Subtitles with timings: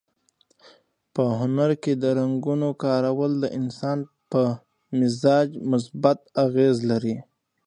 [1.13, 3.99] په هنر کې د رنګونو کارول د انسان
[4.31, 4.41] په
[4.99, 7.15] مزاج مثبت اغېز لري.